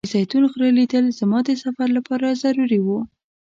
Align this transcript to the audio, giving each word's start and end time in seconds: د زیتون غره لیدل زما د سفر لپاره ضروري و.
د 0.03 0.05
زیتون 0.13 0.43
غره 0.51 0.69
لیدل 0.77 1.05
زما 1.19 1.39
د 1.45 1.49
سفر 1.63 1.87
لپاره 1.97 2.37
ضروري 2.43 2.79
و. 2.81 2.87